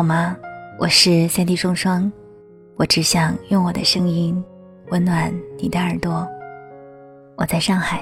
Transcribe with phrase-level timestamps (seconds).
[0.00, 0.34] 好吗？
[0.78, 2.10] 我是三 D 双双，
[2.76, 4.42] 我只想用我的声音
[4.88, 6.26] 温暖你的耳朵。
[7.36, 8.00] 我在上海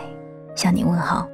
[0.55, 1.29] 向你问好。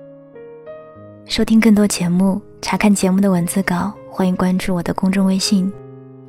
[1.27, 5.71] 收听更多节目，查看节目的文字稿，欢迎关注我的公众微信。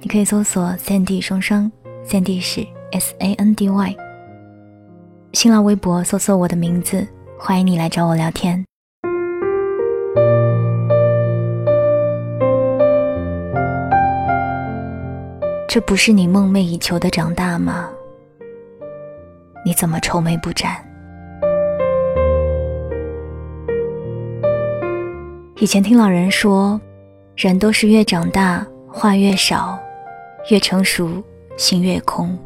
[0.02, 1.72] 你可以搜索三 D 双双，
[2.04, 3.96] 三 D 是 S A N D Y。
[5.32, 7.08] 新浪微博搜索我的名字，
[7.40, 8.66] 欢迎你来找我聊天。
[15.76, 17.90] 这不是你梦寐以求的长大吗？
[19.66, 20.78] 你怎么愁眉不展？
[25.58, 26.80] 以前听老人说，
[27.36, 29.78] 人都是越长大话越少，
[30.50, 31.22] 越成熟
[31.58, 32.40] 心越空。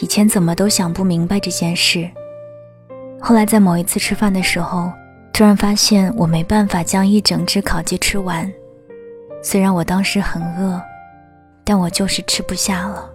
[0.00, 2.08] 以前怎么都想不明白这件事，
[3.20, 4.90] 后来在某一次吃饭的时候，
[5.30, 8.50] 突然发现我没办法将一整只烤鸡吃完，
[9.42, 10.80] 虽然我当时很饿。
[11.64, 13.10] 但我就是吃不下了。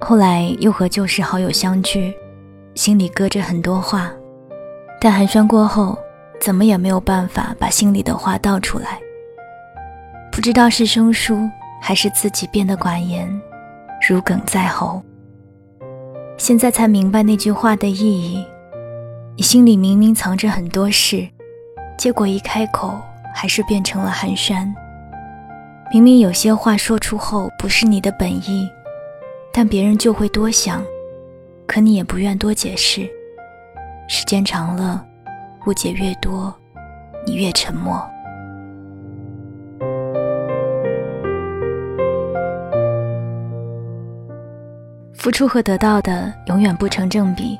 [0.00, 2.12] 后来又和旧时好友相聚，
[2.74, 4.10] 心里搁着很多话，
[5.00, 5.96] 但寒暄过后，
[6.40, 8.98] 怎么也没有办法把心里的话道出来。
[10.32, 11.48] 不知道是生疏，
[11.80, 13.28] 还是自己变得寡言，
[14.08, 15.00] 如鲠在喉。
[16.38, 18.44] 现在才明白那句话的意义：
[19.36, 21.28] 你心里明明藏着很多事，
[21.96, 22.98] 结果一开口，
[23.32, 24.66] 还是变成了寒暄。
[25.92, 28.66] 明明有些话说出后不是你的本意，
[29.52, 30.82] 但别人就会多想，
[31.66, 33.06] 可你也不愿多解释。
[34.08, 35.04] 时间长了，
[35.66, 36.54] 误解越多，
[37.26, 38.02] 你越沉默。
[45.12, 47.58] 付出和得到的永远不成正比，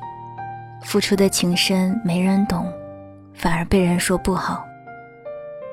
[0.82, 2.66] 付出的情深没人懂，
[3.34, 4.64] 反而被人说不好。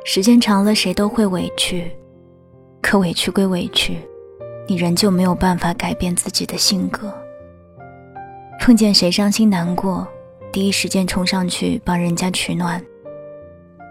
[0.03, 1.89] 时间长了，谁都会委屈。
[2.89, 3.99] 可委屈归委屈，
[4.65, 7.13] 你仍旧没有办法改变自己的性格。
[8.59, 10.07] 碰见谁伤心难过，
[10.51, 12.83] 第一时间冲上去帮人家取暖。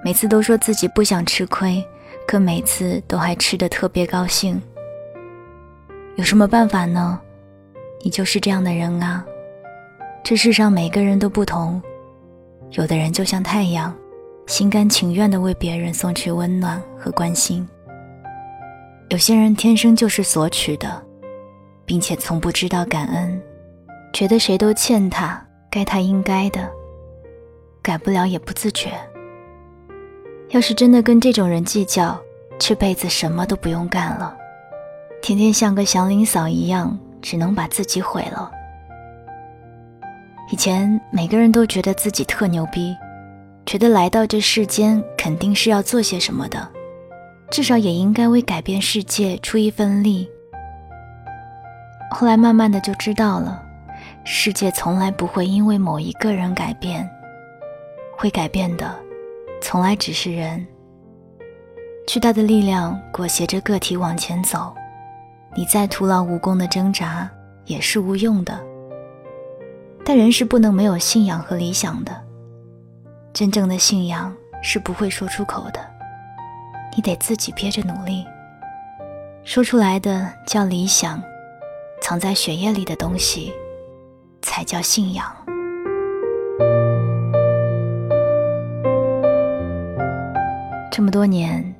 [0.04, 1.80] 每次都说自己不想吃亏，
[2.26, 4.60] 可每次都还吃得特别高兴。
[6.16, 7.20] 有什么办法呢？
[8.02, 9.24] 你就是这样的人啊。
[10.24, 11.80] 这世上每个人都不同，
[12.72, 13.94] 有的人就像太阳，
[14.48, 17.64] 心甘情愿地为别人送去温暖和关心。
[19.10, 21.02] 有些人天生就是索取的，
[21.86, 23.42] 并且从不知道感恩，
[24.12, 26.70] 觉得谁都欠他，该他应该的，
[27.80, 28.92] 改不了也不自觉。
[30.50, 32.20] 要是真的跟这种人计较，
[32.58, 34.36] 这辈子什么都不用干了，
[35.22, 38.50] 天天像个祥林嫂一样，只能把自己毁了。
[40.52, 42.94] 以前每个人都觉得自己特牛逼，
[43.64, 46.72] 觉得来到这世间肯定是要做些什么的。
[47.50, 50.28] 至少也应该为改变世界出一份力。
[52.10, 53.62] 后来慢慢的就知道了，
[54.24, 57.08] 世界从来不会因为某一个人改变，
[58.16, 58.94] 会改变的，
[59.60, 60.66] 从来只是人。
[62.06, 64.74] 巨大的力量裹挟着个体往前走，
[65.54, 67.30] 你再徒劳无功的挣扎
[67.66, 68.58] 也是无用的。
[70.04, 72.12] 但人是不能没有信仰和理想的，
[73.34, 75.97] 真正的信仰是不会说出口的。
[76.98, 78.26] 你得自己憋着努力，
[79.44, 81.22] 说出来的叫理想，
[82.00, 83.52] 藏在血液里的东西
[84.42, 85.24] 才叫信仰。
[90.90, 91.72] 这么多年，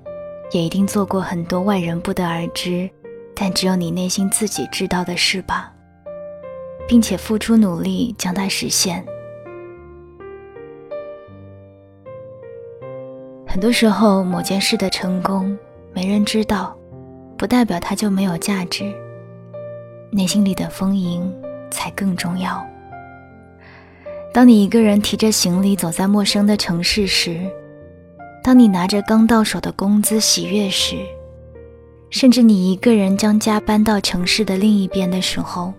[0.53, 2.89] 也一定做过很多外人不得而知，
[3.35, 5.73] 但只有你内心自己知道的事吧，
[6.87, 9.05] 并且付出努力将它实现。
[13.59, 15.59] 很多时候，某件事的成功
[15.93, 16.79] 没人知道，
[17.37, 18.95] 不代表它就没有价值。
[20.13, 21.29] 内心里的丰盈
[21.69, 22.65] 才更重要。
[24.33, 27.51] 当你一个人提着行李走在陌生的城市时，
[28.45, 30.95] 当你拿着刚到手的工资喜悦时，
[32.11, 35.75] 甚至你一个人将家搬到城市的另一边的时候，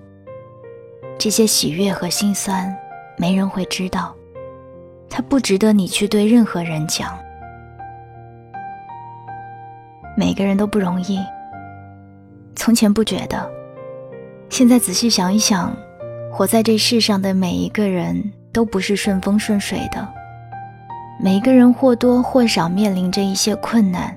[1.18, 2.76] 这些喜悦和心酸，
[3.18, 4.14] 没人会知道，
[5.10, 7.18] 它不值得你去对任何人讲。
[10.20, 11.18] 每个人都不容易。
[12.54, 13.50] 从前不觉得，
[14.50, 15.74] 现在仔细想一想，
[16.30, 18.22] 活在这世上的每一个人
[18.52, 20.06] 都不是顺风顺水的。
[21.22, 24.14] 每个人或多或少面临着一些困难，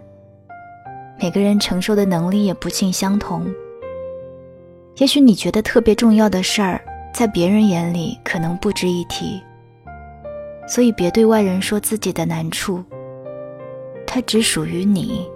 [1.20, 3.46] 每个人承受的能力也不尽相同。
[4.96, 6.80] 也许你觉得特别重要的事儿，
[7.14, 9.40] 在别人眼里可能不值一提。
[10.66, 12.82] 所以别对外人说自己的难处，
[14.04, 15.30] 它只属于你。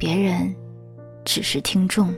[0.00, 0.50] 别人
[1.26, 2.08] 只是听众。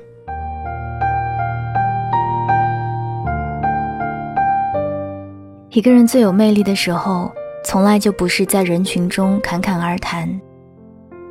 [5.70, 7.32] 一个人最有魅力的时候，
[7.64, 10.30] 从来就不是在人群中侃侃而谈，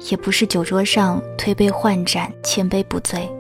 [0.10, 3.32] 也不是酒桌上推杯换盏、千杯不醉，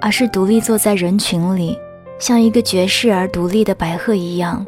[0.00, 1.78] 而是独立坐在人群里，
[2.18, 4.64] 像一个绝世而独立的白鹤一样，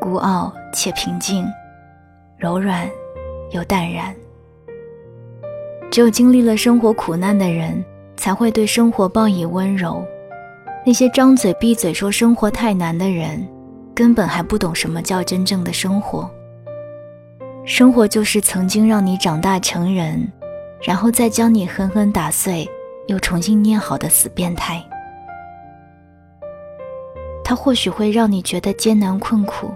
[0.00, 1.46] 孤傲且平静，
[2.36, 2.90] 柔软
[3.52, 4.12] 又淡然。
[5.94, 7.84] 只有经历了生活苦难的人，
[8.16, 10.04] 才会对生活报以温柔。
[10.84, 13.46] 那些张嘴闭嘴说生活太难的人，
[13.94, 16.28] 根本还不懂什么叫真正的生活。
[17.64, 20.28] 生活就是曾经让你长大成人，
[20.82, 22.68] 然后再将你狠狠打碎，
[23.06, 24.84] 又重新捏好的死变态。
[27.44, 29.70] 它或许会让你觉得艰难困苦，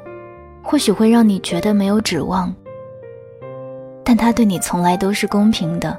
[0.64, 2.53] 或许会让你觉得没有指望，
[4.03, 5.97] 但它对你从来都是公平的。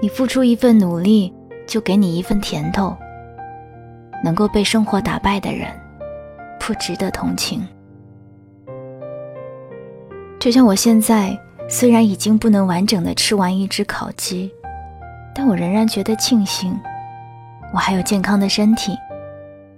[0.00, 1.32] 你付出一份努力，
[1.66, 2.96] 就给你一份甜头。
[4.24, 5.68] 能够被生活打败的人，
[6.58, 7.66] 不值得同情。
[10.40, 14.52] 就像我现在，虽然已经不能完整的吃完一只烤鸡，
[15.34, 16.76] 但我仍然觉得庆幸，
[17.72, 18.96] 我还有健康的身体，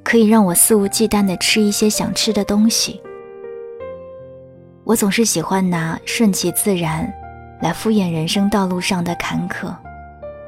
[0.03, 3.01] 可以让我肆无忌惮的吃一些想吃的东西。
[4.85, 7.11] 我总是喜欢拿顺其自然
[7.61, 9.75] 来敷衍人生道路上的坎坷。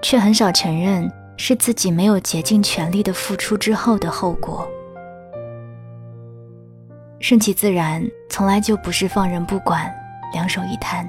[0.02, 4.68] 却很少承认是自己没有竭尽全力的付出之后的后果。
[7.20, 9.90] 顺其自然从来就不是放任不管、
[10.32, 11.08] 两手一摊。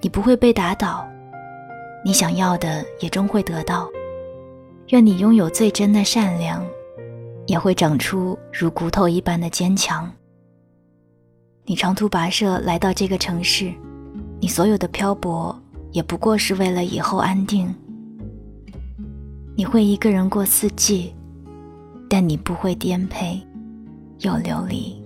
[0.00, 1.06] 你不会被打倒，
[2.02, 3.88] 你想要的也终会得到。
[4.88, 6.64] 愿你拥有最真的善良，
[7.46, 10.10] 也会长出如骨头一般的坚强。
[11.64, 13.72] 你长途跋涉来到这个城市，
[14.40, 15.58] 你所有的漂泊。
[15.94, 17.72] 也不过是为了以后安定。
[19.56, 21.14] 你会一个人过四季，
[22.10, 23.40] 但你不会颠沛
[24.18, 25.00] 又流离。